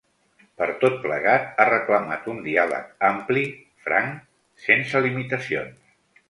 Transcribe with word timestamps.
Per 0.59 0.67
tot 0.83 0.95
plegat, 1.01 1.43
ha 1.63 1.67
reclamat 1.69 2.25
un 2.33 2.39
diàleg 2.47 2.89
‘ampli, 3.11 3.45
franc, 3.85 4.17
sense 4.69 5.05
limitacions’. 5.09 5.95